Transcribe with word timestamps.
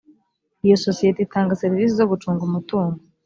iyo 0.65 0.75
sosiyete 0.85 1.19
itanga 1.23 1.59
serivisi 1.61 1.93
zo 1.99 2.09
gucunga 2.11 2.41
umutungo 2.49 2.97